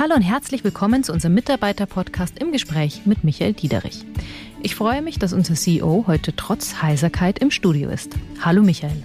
Hallo 0.00 0.14
und 0.14 0.22
herzlich 0.22 0.64
willkommen 0.64 1.04
zu 1.04 1.12
unserem 1.12 1.34
Mitarbeiter-Podcast 1.34 2.38
im 2.38 2.52
Gespräch 2.52 3.02
mit 3.04 3.22
Michael 3.22 3.52
Diederich. 3.52 4.06
Ich 4.62 4.74
freue 4.74 5.02
mich, 5.02 5.18
dass 5.18 5.34
unser 5.34 5.52
CEO 5.52 6.04
heute 6.06 6.34
trotz 6.34 6.80
Heiserkeit 6.80 7.38
im 7.38 7.50
Studio 7.50 7.90
ist. 7.90 8.16
Hallo 8.40 8.62
Michael. 8.62 9.02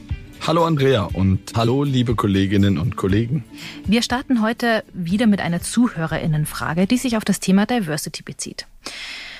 Hallo 0.47 0.63
Andrea 0.63 1.03
und 1.03 1.51
hallo 1.53 1.83
liebe 1.83 2.15
Kolleginnen 2.15 2.77
und 2.77 2.95
Kollegen. 2.95 3.43
Wir 3.85 4.03
starten 4.03 4.41
heute 4.41 4.85
wieder 4.93 5.27
mit 5.27 5.41
einer 5.41 5.61
Zuhörerinnenfrage, 5.61 6.87
die 6.87 6.97
sich 6.97 7.17
auf 7.17 7.25
das 7.25 7.41
Thema 7.41 7.65
Diversity 7.65 8.23
bezieht. 8.23 8.65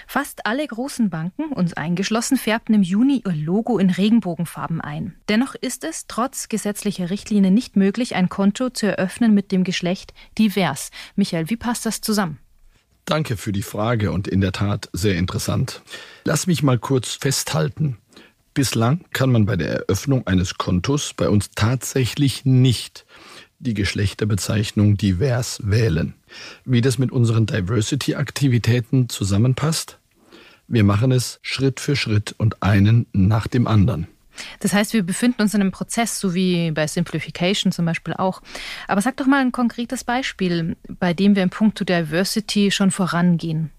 Fast 0.08 0.46
alle 0.46 0.66
großen 0.66 1.10
Banken, 1.10 1.52
uns 1.52 1.74
eingeschlossen, 1.74 2.38
färbten 2.38 2.76
im 2.76 2.84
Juni 2.84 3.24
ihr 3.26 3.34
Logo 3.34 3.78
in 3.78 3.90
Regenbogenfarben 3.90 4.82
ein. 4.82 5.16
Dennoch 5.30 5.55
ist 5.55 5.84
es 5.84 6.08
trotz 6.08 6.50
gesetzlicher 6.50 7.10
Richtlinien 7.10 7.54
nicht 7.54 7.76
möglich, 7.76 8.16
ein 8.16 8.30
Konto 8.30 8.70
zu 8.70 8.88
eröffnen 8.88 9.34
mit 9.34 9.52
dem 9.52 9.64
Geschlecht 9.64 10.14
divers. 10.38 10.91
Michael, 11.16 11.50
wie 11.50 11.58
passt 11.58 11.86
das 11.86 12.02
zusammen? 12.02 12.40
Danke 13.05 13.38
für 13.38 13.52
die 13.52 13.62
Frage 13.62 14.12
und 14.12 14.28
in 14.28 14.41
der 14.41 14.52
Tat 14.52 14.90
sehr 14.94 15.16
interessant. 15.16 15.81
Lass 16.23 16.48
mich 16.48 16.64
mal 16.64 16.80
kurz 16.80 17.14
festhalten. 17.14 17.98
Bislang 18.56 19.03
kann 19.12 19.31
man 19.31 19.45
bei 19.45 19.58
der 19.58 19.70
Eröffnung 19.70 20.26
eines 20.26 20.58
Kontos 20.58 21.14
bei 21.14 21.30
uns 21.30 21.52
tatsächlich 21.56 22.45
nicht 22.45 23.06
die 23.59 23.73
Geschlechterbezeichnung 23.73 24.98
divers 24.98 25.59
wählen. 25.64 26.14
Wie 26.66 26.82
das 26.82 26.98
mit 26.98 27.12
unseren 27.12 27.45
Diversity-Aktivitäten 27.45 29.09
zusammenpasst? 29.09 30.00
Wir 30.68 30.84
machen 30.84 31.12
es 31.12 31.40
Schritt 31.41 31.80
für 31.80 31.95
Schritt 31.95 32.36
und 32.38 32.64
einen 32.64 33.05
nach 33.14 33.48
dem 33.48 33.68
anderen. 33.68 34.08
Das 34.59 34.73
heißt, 34.73 34.94
wir 34.94 35.04
befinden 35.04 35.41
uns 35.41 35.54
in 35.54 35.62
einem 35.62 35.72
Prozess, 35.72 36.20
so 36.20 36.34
wie 36.34 36.72
bei 36.72 36.88
Simplification 36.88 37.72
zum 37.72 37.86
Beispiel 37.86 38.14
auch. 38.14 38.41
Aber 38.88 39.02
sag 39.02 39.18
doch 39.18 39.28
mal 39.28 39.41
ein 39.41 39.52
konkretes 39.52 40.03
Beispiel, 40.03 40.76
bei 40.88 41.14
dem 41.14 41.36
wir 41.36 41.44
im 41.44 41.50
Punkt 41.50 41.88
Diversity 41.88 42.72
schon 42.72 42.92
vorangehen. 42.92 43.72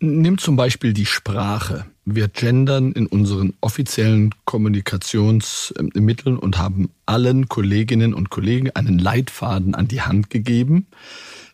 Nimm 0.00 0.38
zum 0.38 0.56
Beispiel 0.56 0.92
die 0.92 1.06
Sprache. 1.06 1.86
Wir 2.06 2.28
gendern 2.28 2.92
in 2.92 3.06
unseren 3.06 3.54
offiziellen 3.62 4.34
Kommunikationsmitteln 4.44 6.38
und 6.38 6.58
haben 6.58 6.90
allen 7.06 7.48
Kolleginnen 7.48 8.12
und 8.12 8.28
Kollegen 8.28 8.70
einen 8.72 8.98
Leitfaden 8.98 9.74
an 9.74 9.88
die 9.88 10.02
Hand 10.02 10.28
gegeben, 10.28 10.86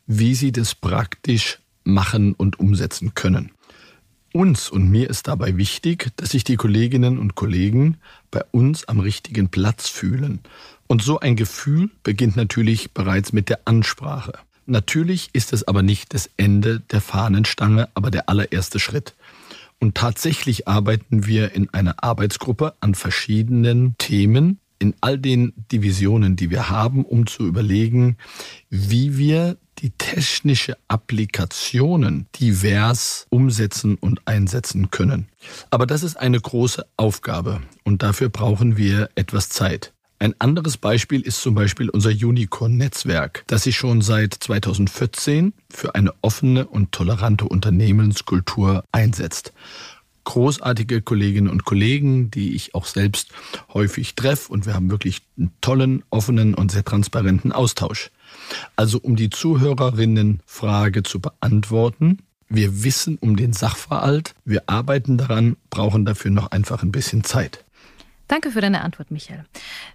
wie 0.08 0.34
sie 0.34 0.50
das 0.50 0.74
praktisch 0.74 1.60
machen 1.84 2.34
und 2.34 2.58
umsetzen 2.58 3.14
können. 3.14 3.52
Uns 4.32 4.68
und 4.70 4.90
mir 4.90 5.08
ist 5.08 5.28
dabei 5.28 5.56
wichtig, 5.56 6.08
dass 6.16 6.30
sich 6.30 6.42
die 6.42 6.56
Kolleginnen 6.56 7.18
und 7.18 7.36
Kollegen 7.36 7.98
bei 8.32 8.42
uns 8.50 8.88
am 8.88 8.98
richtigen 8.98 9.50
Platz 9.50 9.88
fühlen. 9.88 10.40
Und 10.88 11.02
so 11.02 11.20
ein 11.20 11.36
Gefühl 11.36 11.90
beginnt 12.02 12.34
natürlich 12.34 12.92
bereits 12.92 13.32
mit 13.32 13.48
der 13.48 13.60
Ansprache. 13.66 14.32
Natürlich 14.66 15.30
ist 15.32 15.52
es 15.52 15.66
aber 15.66 15.82
nicht 15.82 16.14
das 16.14 16.30
Ende 16.36 16.80
der 16.80 17.00
Fahnenstange, 17.00 17.88
aber 17.94 18.10
der 18.10 18.28
allererste 18.28 18.78
Schritt. 18.78 19.14
Und 19.80 19.96
tatsächlich 19.96 20.68
arbeiten 20.68 21.26
wir 21.26 21.54
in 21.54 21.72
einer 21.72 22.04
Arbeitsgruppe 22.04 22.74
an 22.80 22.94
verschiedenen 22.94 23.96
Themen, 23.98 24.60
in 24.78 24.94
all 25.00 25.18
den 25.18 25.52
Divisionen, 25.72 26.36
die 26.36 26.50
wir 26.50 26.68
haben, 26.70 27.04
um 27.04 27.26
zu 27.26 27.46
überlegen, 27.46 28.16
wie 28.68 29.16
wir 29.16 29.56
die 29.78 29.90
technische 29.90 30.76
Applikationen 30.88 32.26
divers 32.38 33.26
umsetzen 33.30 33.96
und 33.96 34.26
einsetzen 34.26 34.90
können. 34.90 35.28
Aber 35.70 35.86
das 35.86 36.02
ist 36.02 36.16
eine 36.16 36.40
große 36.40 36.86
Aufgabe 36.96 37.62
und 37.84 38.02
dafür 38.02 38.28
brauchen 38.28 38.76
wir 38.76 39.08
etwas 39.14 39.48
Zeit. 39.48 39.94
Ein 40.22 40.34
anderes 40.38 40.76
Beispiel 40.76 41.22
ist 41.22 41.40
zum 41.40 41.54
Beispiel 41.54 41.88
unser 41.88 42.10
Unicorn-Netzwerk, 42.10 43.42
das 43.46 43.62
sich 43.62 43.78
schon 43.78 44.02
seit 44.02 44.34
2014 44.34 45.54
für 45.70 45.94
eine 45.94 46.12
offene 46.20 46.66
und 46.66 46.92
tolerante 46.92 47.46
Unternehmenskultur 47.46 48.84
einsetzt. 48.92 49.54
Großartige 50.24 51.00
Kolleginnen 51.00 51.48
und 51.48 51.64
Kollegen, 51.64 52.30
die 52.30 52.54
ich 52.54 52.74
auch 52.74 52.84
selbst 52.84 53.30
häufig 53.72 54.14
treffe 54.14 54.52
und 54.52 54.66
wir 54.66 54.74
haben 54.74 54.90
wirklich 54.90 55.22
einen 55.38 55.52
tollen, 55.62 56.04
offenen 56.10 56.52
und 56.52 56.70
sehr 56.70 56.84
transparenten 56.84 57.50
Austausch. 57.50 58.10
Also 58.76 58.98
um 58.98 59.16
die 59.16 59.30
Zuhörerinnenfrage 59.30 61.02
zu 61.02 61.20
beantworten, 61.20 62.18
wir 62.50 62.84
wissen 62.84 63.16
um 63.16 63.36
den 63.36 63.54
Sachverhalt, 63.54 64.34
wir 64.44 64.64
arbeiten 64.66 65.16
daran, 65.16 65.56
brauchen 65.70 66.04
dafür 66.04 66.30
noch 66.30 66.50
einfach 66.50 66.82
ein 66.82 66.92
bisschen 66.92 67.24
Zeit. 67.24 67.64
Danke 68.30 68.52
für 68.52 68.60
deine 68.60 68.82
Antwort, 68.82 69.10
Michael. 69.10 69.44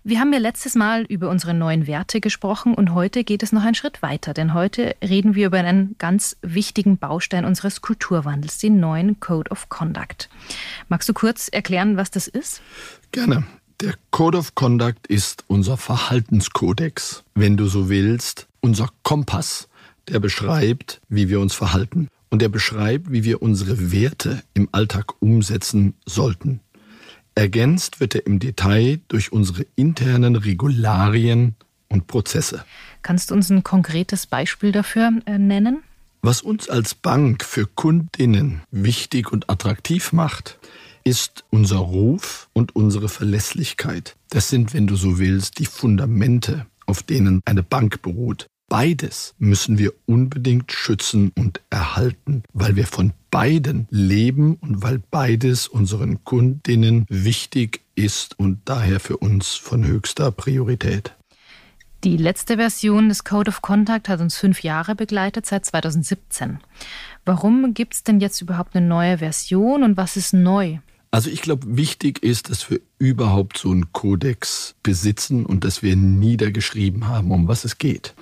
Wir 0.03 0.19
haben 0.19 0.33
ja 0.33 0.39
letztes 0.39 0.75
Mal 0.75 1.03
über 1.03 1.29
unsere 1.29 1.53
neuen 1.53 1.87
Werte 1.87 2.19
gesprochen 2.19 2.73
und 2.73 2.93
heute 2.93 3.23
geht 3.23 3.43
es 3.43 3.53
noch 3.53 3.63
einen 3.63 3.75
Schritt 3.75 4.01
weiter, 4.01 4.33
denn 4.33 4.53
heute 4.53 4.93
reden 5.01 5.35
wir 5.35 5.47
über 5.47 5.59
einen 5.59 5.95
ganz 5.99 6.35
wichtigen 6.41 6.97
Baustein 6.97 7.45
unseres 7.45 7.79
Kulturwandels, 7.79 8.57
den 8.57 8.81
neuen 8.81 9.21
Code 9.21 9.49
of 9.51 9.69
Conduct. 9.69 10.27
Magst 10.89 11.07
du 11.07 11.13
kurz 11.13 11.47
erklären, 11.47 11.95
was 11.95 12.11
das 12.11 12.27
ist? 12.27 12.61
Gerne. 13.13 13.45
Der 13.79 13.93
Code 14.11 14.37
of 14.37 14.53
Conduct 14.53 15.07
ist 15.07 15.45
unser 15.47 15.77
Verhaltenskodex, 15.77 17.23
wenn 17.35 17.55
du 17.55 17.67
so 17.67 17.87
willst, 17.87 18.47
unser 18.59 18.89
Kompass, 19.03 19.69
der 20.09 20.19
beschreibt, 20.19 20.99
wie 21.07 21.29
wir 21.29 21.39
uns 21.39 21.53
verhalten. 21.53 22.09
Und 22.31 22.41
der 22.41 22.49
beschreibt, 22.49 23.09
wie 23.13 23.23
wir 23.23 23.41
unsere 23.41 23.93
Werte 23.93 24.43
im 24.53 24.67
Alltag 24.73 25.13
umsetzen 25.21 25.93
sollten. 26.05 26.59
Ergänzt 27.35 27.99
wird 27.99 28.15
er 28.15 28.25
im 28.25 28.39
Detail 28.39 29.01
durch 29.09 29.33
unsere 29.33 29.65
internen 29.75 30.37
Regularien 30.37 31.55
und 31.89 32.07
Prozesse. 32.07 32.63
Kannst 33.01 33.29
du 33.29 33.35
uns 33.35 33.49
ein 33.49 33.63
konkretes 33.63 34.25
Beispiel 34.25 34.71
dafür 34.71 35.11
äh, 35.25 35.37
nennen? 35.37 35.83
Was 36.21 36.41
uns 36.41 36.69
als 36.69 36.95
Bank 36.95 37.43
für 37.43 37.67
Kundinnen 37.67 38.61
wichtig 38.71 39.31
und 39.31 39.49
attraktiv 39.49 40.13
macht, 40.13 40.57
ist 41.03 41.43
unser 41.51 41.77
Ruf 41.77 42.49
und 42.53 42.75
unsere 42.75 43.09
Verlässlichkeit. 43.09 44.15
Das 44.29 44.49
sind, 44.49 44.73
wenn 44.73 44.87
du 44.87 44.95
so 44.95 45.19
willst, 45.19 45.59
die 45.59 45.67
Fundamente, 45.67 46.65
auf 46.87 47.03
denen 47.03 47.41
eine 47.45 47.61
Bank 47.61 48.01
beruht. 48.01 48.47
Beides 48.67 49.35
müssen 49.37 49.77
wir 49.77 49.93
unbedingt 50.07 50.71
schützen 50.71 51.31
und 51.37 51.61
erhalten, 51.69 52.43
weil 52.51 52.75
wir 52.75 52.87
von 52.87 53.13
beiden 53.29 53.87
leben 53.91 54.55
und 54.55 54.81
weil 54.81 54.99
beides 55.11 55.67
unseren 55.67 56.23
Kundinnen 56.23 57.05
wichtig 57.07 57.81
ist 57.93 58.39
und 58.39 58.61
daher 58.65 58.99
für 58.99 59.17
uns 59.17 59.53
von 59.53 59.85
höchster 59.85 60.31
Priorität. 60.31 61.13
Die 62.03 62.17
letzte 62.17 62.57
Version 62.57 63.09
des 63.09 63.23
Code 63.23 63.49
of 63.49 63.61
Contact 63.61 64.09
hat 64.09 64.19
uns 64.19 64.35
fünf 64.35 64.63
Jahre 64.63 64.95
begleitet, 64.95 65.45
seit 65.45 65.65
2017. 65.65 66.59
Warum 67.23 67.73
gibt 67.73 67.93
es 67.93 68.03
denn 68.03 68.19
jetzt 68.19 68.41
überhaupt 68.41 68.75
eine 68.75 68.85
neue 68.85 69.19
Version 69.19 69.83
und 69.83 69.95
was 69.95 70.17
ist 70.17 70.33
neu? 70.33 70.79
Also 71.11 71.29
ich 71.29 71.41
glaube, 71.41 71.77
wichtig 71.77 72.21
ist, 72.23 72.49
dass 72.49 72.69
wir 72.69 72.79
überhaupt 72.99 73.57
so 73.57 73.71
einen 73.71 73.93
Kodex 73.93 74.75
besitzen 74.83 75.45
und 75.45 75.63
dass 75.63 75.81
wir 75.81 75.95
niedergeschrieben 75.95 77.07
haben, 77.07 77.31
um 77.31 77.47
was 77.47 77.63
es 77.63 77.77
geht. 77.77 78.15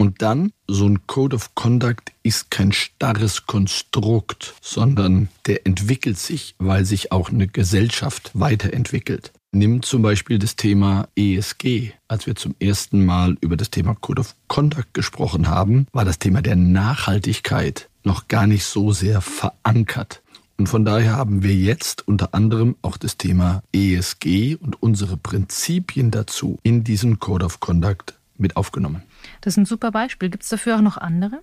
Und 0.00 0.22
dann, 0.22 0.52
so 0.66 0.86
ein 0.86 1.06
Code 1.06 1.36
of 1.36 1.54
Conduct 1.54 2.12
ist 2.22 2.50
kein 2.50 2.72
starres 2.72 3.46
Konstrukt, 3.46 4.54
sondern 4.62 5.28
der 5.44 5.66
entwickelt 5.66 6.16
sich, 6.16 6.54
weil 6.56 6.86
sich 6.86 7.12
auch 7.12 7.28
eine 7.28 7.46
Gesellschaft 7.46 8.30
weiterentwickelt. 8.32 9.30
Nimm 9.52 9.82
zum 9.82 10.00
Beispiel 10.00 10.38
das 10.38 10.56
Thema 10.56 11.06
ESG. 11.16 11.92
Als 12.08 12.26
wir 12.26 12.34
zum 12.34 12.54
ersten 12.58 13.04
Mal 13.04 13.36
über 13.42 13.58
das 13.58 13.68
Thema 13.68 13.94
Code 13.94 14.20
of 14.22 14.36
Conduct 14.48 14.94
gesprochen 14.94 15.48
haben, 15.48 15.86
war 15.92 16.06
das 16.06 16.18
Thema 16.18 16.40
der 16.40 16.56
Nachhaltigkeit 16.56 17.90
noch 18.02 18.26
gar 18.26 18.46
nicht 18.46 18.64
so 18.64 18.92
sehr 18.92 19.20
verankert. 19.20 20.22
Und 20.56 20.68
von 20.68 20.86
daher 20.86 21.16
haben 21.16 21.42
wir 21.42 21.54
jetzt 21.54 22.08
unter 22.08 22.32
anderem 22.32 22.76
auch 22.80 22.96
das 22.96 23.18
Thema 23.18 23.62
ESG 23.74 24.56
und 24.56 24.82
unsere 24.82 25.18
Prinzipien 25.18 26.10
dazu 26.10 26.58
in 26.62 26.84
diesen 26.84 27.18
Code 27.18 27.44
of 27.44 27.60
Conduct 27.60 28.14
mit 28.40 28.56
aufgenommen. 28.56 29.02
Das 29.40 29.54
ist 29.54 29.58
ein 29.58 29.66
super 29.66 29.90
Beispiel. 29.90 30.30
Gibt 30.30 30.42
es 30.42 30.48
dafür 30.48 30.76
auch 30.76 30.82
noch 30.82 30.96
andere? 30.96 31.40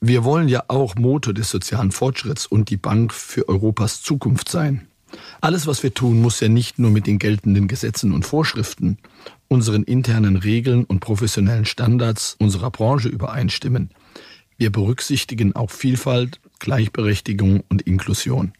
Wir 0.00 0.22
wollen 0.22 0.48
ja 0.48 0.64
auch 0.68 0.94
Motor 0.94 1.34
des 1.34 1.50
sozialen 1.50 1.90
Fortschritts 1.90 2.46
und 2.46 2.70
die 2.70 2.76
Bank 2.76 3.12
für 3.12 3.48
Europas 3.48 4.02
Zukunft 4.02 4.48
sein. 4.48 4.86
Alles, 5.40 5.66
was 5.66 5.82
wir 5.82 5.94
tun, 5.94 6.20
muss 6.20 6.40
ja 6.40 6.48
nicht 6.48 6.78
nur 6.78 6.90
mit 6.90 7.06
den 7.06 7.18
geltenden 7.18 7.66
Gesetzen 7.66 8.12
und 8.12 8.26
Vorschriften, 8.26 8.98
unseren 9.48 9.82
internen 9.82 10.36
Regeln 10.36 10.84
und 10.84 11.00
professionellen 11.00 11.64
Standards 11.64 12.36
unserer 12.38 12.70
Branche 12.70 13.08
übereinstimmen. 13.08 13.90
Wir 14.56 14.70
berücksichtigen 14.70 15.56
auch 15.56 15.70
Vielfalt, 15.70 16.40
Gleichberechtigung 16.58 17.62
und 17.68 17.82
Inklusion. 17.82 18.52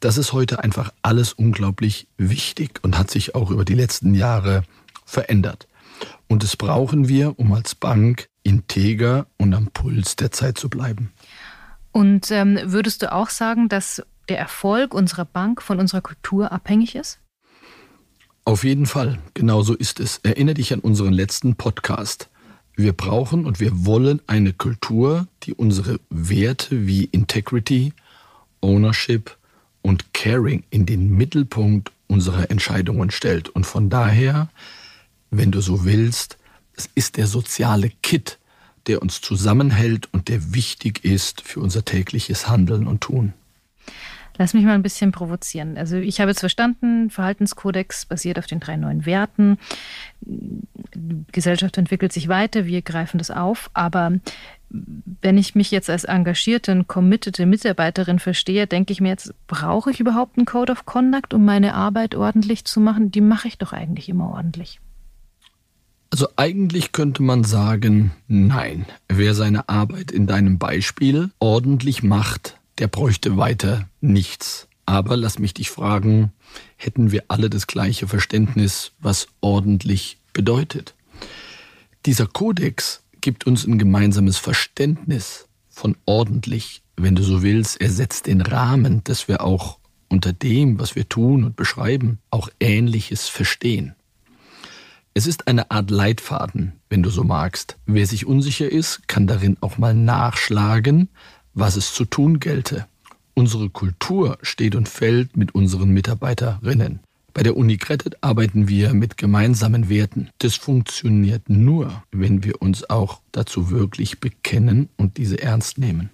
Das 0.00 0.18
ist 0.18 0.32
heute 0.32 0.62
einfach 0.62 0.92
alles 1.02 1.32
unglaublich 1.32 2.08
wichtig 2.16 2.80
und 2.82 2.98
hat 2.98 3.10
sich 3.10 3.34
auch 3.34 3.50
über 3.50 3.64
die 3.64 3.74
letzten 3.74 4.14
Jahre 4.14 4.64
verändert. 5.04 5.66
Und 6.28 6.42
das 6.42 6.56
brauchen 6.56 7.08
wir, 7.08 7.38
um 7.38 7.52
als 7.52 7.74
Bank 7.74 8.28
integer 8.42 9.26
und 9.36 9.54
am 9.54 9.68
Puls 9.68 10.16
der 10.16 10.30
Zeit 10.30 10.58
zu 10.58 10.68
bleiben. 10.68 11.12
Und 11.92 12.30
ähm, 12.30 12.58
würdest 12.64 13.02
du 13.02 13.12
auch 13.12 13.30
sagen, 13.30 13.68
dass 13.68 14.02
der 14.28 14.38
Erfolg 14.38 14.94
unserer 14.94 15.24
Bank 15.24 15.62
von 15.62 15.78
unserer 15.78 16.00
Kultur 16.00 16.50
abhängig 16.50 16.94
ist? 16.94 17.20
Auf 18.44 18.64
jeden 18.64 18.86
Fall, 18.86 19.18
genau 19.32 19.62
so 19.62 19.74
ist 19.74 20.00
es. 20.00 20.18
Erinnere 20.22 20.56
dich 20.56 20.72
an 20.72 20.80
unseren 20.80 21.12
letzten 21.12 21.54
Podcast. 21.54 22.28
Wir 22.76 22.92
brauchen 22.92 23.46
und 23.46 23.60
wir 23.60 23.86
wollen 23.86 24.20
eine 24.26 24.52
Kultur, 24.52 25.28
die 25.44 25.54
unsere 25.54 26.00
Werte 26.10 26.86
wie 26.86 27.04
Integrity, 27.04 27.92
Ownership 28.60 29.36
und 29.80 30.12
Caring 30.12 30.64
in 30.70 30.84
den 30.84 31.10
Mittelpunkt 31.10 31.92
unserer 32.06 32.50
Entscheidungen 32.50 33.10
stellt. 33.10 33.48
Und 33.48 33.64
von 33.64 33.90
daher, 33.90 34.48
wenn 35.38 35.52
du 35.52 35.60
so 35.60 35.84
willst, 35.84 36.38
es 36.76 36.88
ist 36.94 37.16
der 37.16 37.26
soziale 37.26 37.90
Kit, 38.02 38.38
der 38.86 39.02
uns 39.02 39.20
zusammenhält 39.20 40.08
und 40.12 40.28
der 40.28 40.54
wichtig 40.54 41.04
ist 41.04 41.40
für 41.40 41.60
unser 41.60 41.84
tägliches 41.84 42.48
Handeln 42.48 42.86
und 42.86 43.00
Tun. 43.00 43.32
Lass 44.36 44.52
mich 44.52 44.64
mal 44.64 44.74
ein 44.74 44.82
bisschen 44.82 45.12
provozieren. 45.12 45.78
Also 45.78 45.96
ich 45.96 46.20
habe 46.20 46.32
jetzt 46.32 46.40
verstanden, 46.40 47.08
Verhaltenskodex 47.08 48.04
basiert 48.06 48.36
auf 48.36 48.46
den 48.46 48.58
drei 48.58 48.76
neuen 48.76 49.06
Werten. 49.06 49.58
Die 50.20 51.24
Gesellschaft 51.30 51.78
entwickelt 51.78 52.12
sich 52.12 52.26
weiter, 52.26 52.66
wir 52.66 52.82
greifen 52.82 53.18
das 53.18 53.30
auf. 53.30 53.70
Aber 53.74 54.18
wenn 54.70 55.38
ich 55.38 55.54
mich 55.54 55.70
jetzt 55.70 55.88
als 55.88 56.02
engagierte 56.02 56.72
und 56.72 56.88
committete 56.88 57.46
Mitarbeiterin 57.46 58.18
verstehe, 58.18 58.66
denke 58.66 58.92
ich 58.92 59.00
mir 59.00 59.10
jetzt, 59.10 59.32
brauche 59.46 59.92
ich 59.92 60.00
überhaupt 60.00 60.36
einen 60.36 60.46
Code 60.46 60.72
of 60.72 60.84
Conduct, 60.84 61.32
um 61.32 61.44
meine 61.44 61.74
Arbeit 61.74 62.16
ordentlich 62.16 62.64
zu 62.64 62.80
machen? 62.80 63.12
Die 63.12 63.20
mache 63.20 63.46
ich 63.46 63.58
doch 63.58 63.72
eigentlich 63.72 64.08
immer 64.08 64.30
ordentlich. 64.30 64.80
Also 66.14 66.28
eigentlich 66.36 66.92
könnte 66.92 67.24
man 67.24 67.42
sagen, 67.42 68.12
nein. 68.28 68.86
Wer 69.08 69.34
seine 69.34 69.68
Arbeit 69.68 70.12
in 70.12 70.28
deinem 70.28 70.60
Beispiel 70.60 71.32
ordentlich 71.40 72.04
macht, 72.04 72.56
der 72.78 72.86
bräuchte 72.86 73.36
weiter 73.36 73.88
nichts. 74.00 74.68
Aber 74.86 75.16
lass 75.16 75.40
mich 75.40 75.54
dich 75.54 75.70
fragen, 75.70 76.30
hätten 76.76 77.10
wir 77.10 77.24
alle 77.26 77.50
das 77.50 77.66
gleiche 77.66 78.06
Verständnis, 78.06 78.92
was 79.00 79.26
ordentlich 79.40 80.18
bedeutet? 80.32 80.94
Dieser 82.06 82.28
Kodex 82.28 83.02
gibt 83.20 83.44
uns 83.44 83.66
ein 83.66 83.80
gemeinsames 83.80 84.38
Verständnis 84.38 85.48
von 85.68 85.96
ordentlich, 86.06 86.82
wenn 86.96 87.16
du 87.16 87.24
so 87.24 87.42
willst. 87.42 87.80
Er 87.80 87.90
setzt 87.90 88.28
den 88.28 88.40
Rahmen, 88.40 89.02
dass 89.02 89.26
wir 89.26 89.42
auch 89.42 89.78
unter 90.08 90.32
dem, 90.32 90.78
was 90.78 90.94
wir 90.94 91.08
tun 91.08 91.42
und 91.42 91.56
beschreiben, 91.56 92.20
auch 92.30 92.50
Ähnliches 92.60 93.26
verstehen. 93.26 93.96
Es 95.16 95.28
ist 95.28 95.46
eine 95.46 95.70
Art 95.70 95.92
Leitfaden, 95.92 96.72
wenn 96.90 97.04
du 97.04 97.08
so 97.08 97.22
magst. 97.22 97.76
Wer 97.86 98.04
sich 98.04 98.26
unsicher 98.26 98.68
ist, 98.68 99.06
kann 99.06 99.28
darin 99.28 99.56
auch 99.60 99.78
mal 99.78 99.94
nachschlagen, 99.94 101.08
was 101.54 101.76
es 101.76 101.94
zu 101.94 102.04
tun 102.04 102.40
gelte. 102.40 102.88
Unsere 103.34 103.70
Kultur 103.70 104.38
steht 104.42 104.74
und 104.74 104.88
fällt 104.88 105.36
mit 105.36 105.54
unseren 105.54 105.90
Mitarbeiterinnen. 105.90 106.98
Bei 107.32 107.44
der 107.44 107.56
Uni 107.56 107.76
Credit 107.76 108.16
arbeiten 108.24 108.66
wir 108.66 108.92
mit 108.92 109.16
gemeinsamen 109.16 109.88
Werten. 109.88 110.30
Das 110.38 110.56
funktioniert 110.56 111.48
nur, 111.48 112.02
wenn 112.10 112.42
wir 112.42 112.60
uns 112.60 112.90
auch 112.90 113.20
dazu 113.30 113.70
wirklich 113.70 114.18
bekennen 114.18 114.88
und 114.96 115.16
diese 115.16 115.40
ernst 115.40 115.78
nehmen. 115.78 116.10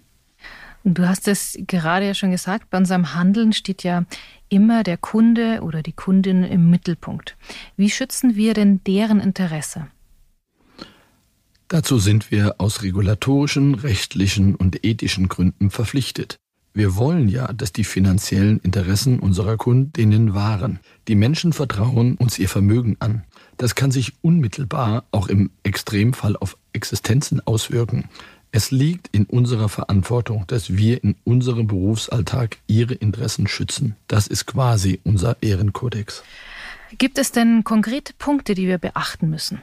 Du 0.84 1.06
hast 1.06 1.28
es 1.28 1.58
gerade 1.66 2.06
ja 2.06 2.14
schon 2.14 2.30
gesagt, 2.30 2.70
bei 2.70 2.78
unserem 2.78 3.14
Handeln 3.14 3.52
steht 3.52 3.82
ja 3.82 4.04
immer 4.48 4.82
der 4.82 4.96
Kunde 4.96 5.60
oder 5.62 5.82
die 5.82 5.92
Kundin 5.92 6.42
im 6.42 6.70
Mittelpunkt. 6.70 7.36
Wie 7.76 7.90
schützen 7.90 8.34
wir 8.34 8.54
denn 8.54 8.82
deren 8.84 9.20
Interesse? 9.20 9.88
Dazu 11.68 11.98
sind 11.98 12.30
wir 12.30 12.56
aus 12.58 12.82
regulatorischen, 12.82 13.76
rechtlichen 13.76 14.56
und 14.56 14.84
ethischen 14.84 15.28
Gründen 15.28 15.70
verpflichtet. 15.70 16.36
Wir 16.72 16.96
wollen 16.96 17.28
ja, 17.28 17.52
dass 17.52 17.72
die 17.72 17.84
finanziellen 17.84 18.58
Interessen 18.60 19.18
unserer 19.18 19.56
Kundinnen 19.56 20.34
wahren. 20.34 20.78
Die 21.08 21.14
Menschen 21.14 21.52
vertrauen 21.52 22.16
uns 22.16 22.38
ihr 22.38 22.48
Vermögen 22.48 22.96
an. 23.00 23.24
Das 23.56 23.74
kann 23.74 23.90
sich 23.90 24.14
unmittelbar 24.22 25.04
auch 25.10 25.28
im 25.28 25.50
Extremfall 25.62 26.36
auf 26.36 26.56
Existenzen 26.72 27.40
auswirken. 27.44 28.08
Es 28.52 28.72
liegt 28.72 29.08
in 29.12 29.26
unserer 29.26 29.68
Verantwortung, 29.68 30.44
dass 30.48 30.76
wir 30.76 31.04
in 31.04 31.14
unserem 31.24 31.68
Berufsalltag 31.68 32.58
ihre 32.66 32.94
Interessen 32.94 33.46
schützen. 33.46 33.96
Das 34.08 34.26
ist 34.26 34.46
quasi 34.46 35.00
unser 35.04 35.36
Ehrenkodex. 35.40 36.24
Gibt 36.98 37.18
es 37.18 37.30
denn 37.30 37.62
konkrete 37.62 38.12
Punkte, 38.14 38.54
die 38.54 38.66
wir 38.66 38.78
beachten 38.78 39.30
müssen? 39.30 39.62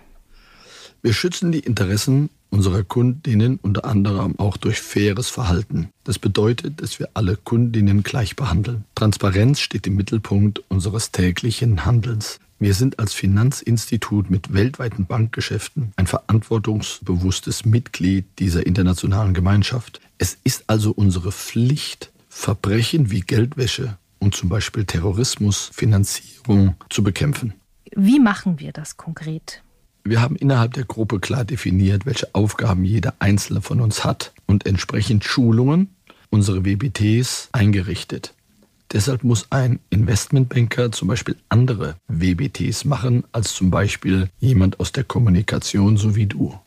Wir 1.02 1.14
schützen 1.14 1.52
die 1.52 1.60
Interessen 1.60 2.30
unserer 2.50 2.84
Kundinnen 2.84 3.60
unter 3.62 3.86
anderem 3.86 4.38
auch 4.40 4.58
durch 4.58 4.80
faires 4.80 5.30
Verhalten. 5.30 5.90
Das 6.04 6.20
bedeutet, 6.20 6.82
dass 6.82 7.00
wir 7.00 7.10
alle 7.14 7.36
Kundinnen 7.36 8.04
gleich 8.04 8.36
behandeln. 8.36 8.86
Transparenz 8.96 9.60
steht 9.60 9.88
im 9.88 9.96
Mittelpunkt 9.96 10.64
unseres 10.70 11.12
täglichen 11.12 11.86
Handelns. 11.86 12.40
Wir 12.60 12.74
sind 12.74 12.98
als 12.98 13.14
Finanzinstitut 13.14 14.32
mit 14.32 14.52
weltweiten 14.52 15.06
Bankgeschäften 15.06 15.92
ein 15.96 16.08
verantwortungsbewusstes 16.08 17.66
Mitglied 17.66 18.26
dieser 18.40 18.66
internationalen 18.66 19.36
Gemeinschaft. 19.36 20.02
Es 20.18 20.38
ist 20.44 20.64
also 20.68 20.92
unsere 20.92 21.32
Pflicht, 21.32 22.12
Verbrechen 22.30 23.12
wie 23.12 23.22
Geldwäsche 23.22 23.98
und 24.20 24.36
zum 24.36 24.50
Beispiel 24.50 24.86
Terrorismus, 24.86 25.70
Finanzierung 25.72 26.76
zu 26.90 27.04
bekämpfen. 27.04 27.54
Wie 27.96 28.20
machen 28.20 28.60
wir 28.60 28.72
das 28.72 28.98
konkret? 28.98 29.62
Wir 30.10 30.22
haben 30.22 30.36
innerhalb 30.36 30.74
der 30.74 30.86
Gruppe 30.86 31.20
klar 31.20 31.44
definiert, 31.44 32.06
welche 32.06 32.34
Aufgaben 32.34 32.86
jeder 32.86 33.14
Einzelne 33.20 33.62
von 33.62 33.82
uns 33.82 34.06
hat 34.06 34.32
und 34.46 34.66
entsprechend 34.66 35.26
Schulungen, 35.26 35.90
unsere 36.30 36.64
WBTs, 36.64 37.50
eingerichtet. 37.52 38.34
Deshalb 38.94 39.26
muss 39.26 39.48
ein 39.50 39.80
Investmentbanker 39.90 40.94
zum 40.94 41.10
Beispiel 41.10 41.36
andere 41.50 41.96
WBTs 42.08 42.86
machen 42.86 43.26
als 43.34 43.54
zum 43.54 43.70
Beispiel 43.70 44.30
jemand 44.40 44.80
aus 44.80 44.94
der 44.94 45.04
Kommunikation 45.04 45.98
so 45.98 46.16
wie 46.16 46.26
du. 46.26 46.58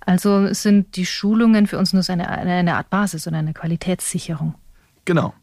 Also 0.00 0.52
sind 0.54 0.96
die 0.96 1.04
Schulungen 1.04 1.66
für 1.66 1.78
uns 1.78 1.92
nur 1.92 2.02
eine, 2.08 2.28
eine 2.28 2.76
Art 2.76 2.88
Basis 2.88 3.26
und 3.26 3.34
eine 3.34 3.52
Qualitätssicherung. 3.52 4.54
Genau. 5.04 5.34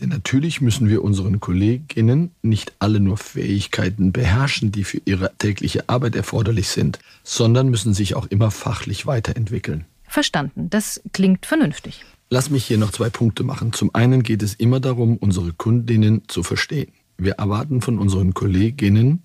Denn 0.00 0.10
natürlich 0.10 0.60
müssen 0.60 0.88
wir 0.88 1.02
unseren 1.02 1.40
Kolleginnen 1.40 2.30
nicht 2.42 2.72
alle 2.78 3.00
nur 3.00 3.16
Fähigkeiten 3.16 4.12
beherrschen, 4.12 4.70
die 4.70 4.84
für 4.84 5.00
ihre 5.04 5.32
tägliche 5.38 5.88
Arbeit 5.88 6.14
erforderlich 6.14 6.68
sind, 6.68 7.00
sondern 7.24 7.68
müssen 7.68 7.94
sich 7.94 8.14
auch 8.14 8.26
immer 8.26 8.50
fachlich 8.50 9.06
weiterentwickeln. 9.06 9.86
Verstanden, 10.06 10.70
das 10.70 11.00
klingt 11.12 11.46
vernünftig. 11.46 12.04
Lass 12.30 12.50
mich 12.50 12.64
hier 12.64 12.78
noch 12.78 12.92
zwei 12.92 13.10
Punkte 13.10 13.42
machen. 13.42 13.72
Zum 13.72 13.94
einen 13.94 14.22
geht 14.22 14.42
es 14.42 14.54
immer 14.54 14.80
darum, 14.80 15.16
unsere 15.16 15.52
Kundinnen 15.52 16.22
zu 16.28 16.42
verstehen. 16.42 16.92
Wir 17.16 17.34
erwarten 17.34 17.80
von 17.80 17.98
unseren 17.98 18.34
Kolleginnen, 18.34 19.22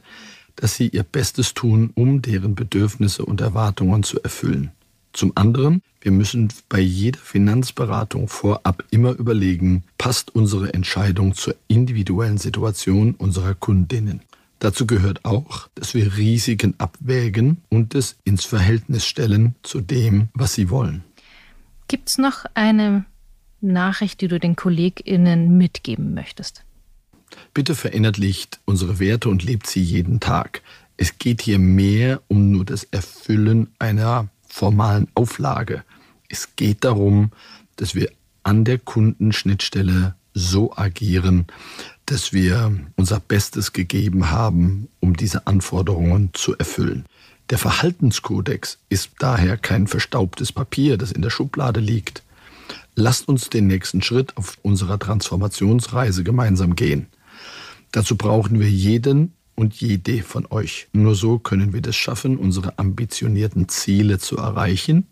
dass 0.55 0.75
sie 0.75 0.87
ihr 0.87 1.03
Bestes 1.03 1.53
tun, 1.53 1.91
um 1.95 2.21
deren 2.21 2.55
Bedürfnisse 2.55 3.25
und 3.25 3.41
Erwartungen 3.41 4.03
zu 4.03 4.21
erfüllen. 4.21 4.71
Zum 5.13 5.31
anderen, 5.35 5.83
wir 6.01 6.11
müssen 6.11 6.49
bei 6.69 6.79
jeder 6.79 7.19
Finanzberatung 7.19 8.27
vorab 8.27 8.83
immer 8.89 9.11
überlegen, 9.11 9.83
passt 9.97 10.33
unsere 10.35 10.73
Entscheidung 10.73 11.35
zur 11.35 11.55
individuellen 11.67 12.39
Situation 12.39 13.13
unserer 13.15 13.53
Kundinnen. 13.53 14.21
Dazu 14.57 14.87
gehört 14.87 15.23
auch, 15.23 15.67
dass 15.75 15.93
wir 15.93 16.17
Risiken 16.17 16.73
abwägen 16.79 17.57
und 17.69 17.95
es 17.95 18.15
ins 18.23 18.43
Verhältnis 18.45 19.05
stellen 19.05 19.55
zu 19.61 19.81
dem, 19.81 20.29
was 20.33 20.53
sie 20.53 20.69
wollen. 20.69 21.03
Gibt 21.87 22.09
es 22.09 22.17
noch 22.17 22.45
eine 22.53 23.05
Nachricht, 23.61 24.21
die 24.21 24.27
du 24.27 24.39
den 24.39 24.55
KollegInnen 24.55 25.57
mitgeben 25.57 26.13
möchtest? 26.13 26.63
Bitte 27.53 27.75
verinnerlicht 27.75 28.59
unsere 28.65 28.99
Werte 28.99 29.29
und 29.29 29.43
lebt 29.43 29.67
sie 29.67 29.81
jeden 29.81 30.19
Tag. 30.19 30.61
Es 30.97 31.17
geht 31.17 31.41
hier 31.41 31.59
mehr 31.59 32.21
um 32.27 32.51
nur 32.51 32.65
das 32.65 32.83
Erfüllen 32.85 33.73
einer 33.79 34.29
formalen 34.53 35.07
Auflage. 35.15 35.83
Es 36.29 36.55
geht 36.55 36.83
darum, 36.83 37.31
dass 37.75 37.95
wir 37.95 38.11
an 38.43 38.65
der 38.65 38.77
Kundenschnittstelle 38.77 40.13
so 40.35 40.75
agieren, 40.77 41.47
dass 42.05 42.33
wir 42.33 42.71
unser 42.95 43.19
Bestes 43.19 43.73
gegeben 43.73 44.29
haben, 44.29 44.89
um 44.99 45.17
diese 45.17 45.47
Anforderungen 45.47 46.29
zu 46.33 46.55
erfüllen. 46.55 47.05
Der 47.49 47.57
Verhaltenskodex 47.57 48.77
ist 48.89 49.11
daher 49.17 49.57
kein 49.57 49.87
verstaubtes 49.87 50.51
Papier, 50.51 50.97
das 50.97 51.11
in 51.11 51.23
der 51.23 51.31
Schublade 51.31 51.79
liegt. 51.79 52.21
Lasst 52.95 53.27
uns 53.27 53.49
den 53.49 53.65
nächsten 53.65 54.03
Schritt 54.03 54.37
auf 54.37 54.57
unserer 54.61 54.99
Transformationsreise 54.99 56.23
gemeinsam 56.23 56.75
gehen. 56.75 57.07
Dazu 57.91 58.15
brauchen 58.15 58.59
wir 58.59 58.69
jeden 58.69 59.33
und 59.55 59.73
jede 59.75 60.23
von 60.23 60.45
euch. 60.49 60.87
Nur 60.93 61.15
so 61.15 61.39
können 61.39 61.73
wir 61.73 61.81
das 61.81 61.95
schaffen, 61.95 62.37
unsere 62.37 62.77
ambitionierten 62.79 63.69
Ziele 63.69 64.19
zu 64.19 64.37
erreichen 64.37 65.07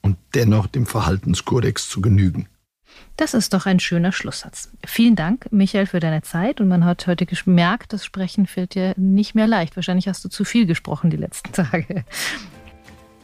und 0.00 0.16
dennoch 0.34 0.66
dem 0.66 0.86
Verhaltenskodex 0.86 1.88
zu 1.88 2.00
genügen. 2.00 2.48
Das 3.16 3.34
ist 3.34 3.52
doch 3.52 3.66
ein 3.66 3.78
schöner 3.78 4.12
Schlusssatz. 4.12 4.70
Vielen 4.86 5.16
Dank, 5.16 5.46
Michael, 5.50 5.86
für 5.86 6.00
deine 6.00 6.22
Zeit. 6.22 6.60
Und 6.60 6.68
man 6.68 6.84
hat 6.84 7.06
heute 7.06 7.26
gemerkt, 7.26 7.92
das 7.92 8.04
Sprechen 8.04 8.46
fällt 8.46 8.74
dir 8.74 8.94
nicht 8.96 9.34
mehr 9.34 9.46
leicht. 9.46 9.76
Wahrscheinlich 9.76 10.08
hast 10.08 10.24
du 10.24 10.28
zu 10.28 10.44
viel 10.44 10.66
gesprochen 10.66 11.10
die 11.10 11.16
letzten 11.16 11.52
Tage. 11.52 12.04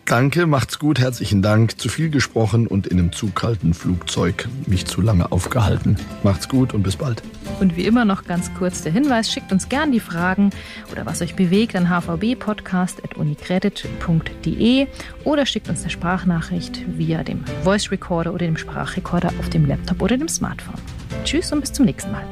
Danke, 0.09 0.47
macht's 0.47 0.79
gut, 0.79 1.01
herzlichen 1.01 1.43
Dank. 1.43 1.79
Zu 1.79 1.91
viel 1.91 2.09
gesprochen 2.09 2.67
und 2.67 2.87
in 2.87 2.99
einem 2.99 3.13
zu 3.13 3.29
kalten 3.29 3.75
Flugzeug 3.75 4.49
mich 4.67 4.87
zu 4.87 5.03
lange 5.03 5.33
aufgehalten. 5.33 5.99
Macht's 6.23 6.49
gut 6.49 6.73
und 6.73 6.83
bis 6.83 6.97
bald. 6.97 7.23
Und 7.61 7.77
wie 7.77 7.85
immer 7.85 8.07
noch 8.07 8.25
ganz 8.25 8.51
kurz 8.55 8.81
der 8.83 8.91
Hinweis, 8.91 9.31
schickt 9.31 9.53
uns 9.53 9.69
gern 9.69 9.93
die 9.93 10.01
Fragen 10.01 10.49
oder 10.91 11.05
was 11.05 11.21
euch 11.21 11.35
bewegt 11.35 11.77
an 11.77 11.91
hvbpodcast.unicredit.de 11.91 14.87
oder 15.25 15.45
schickt 15.45 15.69
uns 15.69 15.83
eine 15.83 15.91
Sprachnachricht 15.91 16.87
via 16.97 17.23
dem 17.23 17.45
Voice 17.63 17.91
Recorder 17.91 18.33
oder 18.33 18.47
dem 18.47 18.57
Sprachrecorder 18.57 19.35
auf 19.39 19.51
dem 19.51 19.67
Laptop 19.67 20.01
oder 20.01 20.17
dem 20.17 20.29
Smartphone. 20.29 20.81
Tschüss 21.25 21.53
und 21.53 21.61
bis 21.61 21.75
zum 21.75 21.85
nächsten 21.85 22.13
Mal. 22.13 22.25